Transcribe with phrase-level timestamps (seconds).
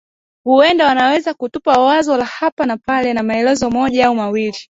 [0.45, 4.55] Huenda wanaweza kutupa wazo la hapa na pale na maelezo moja au mawili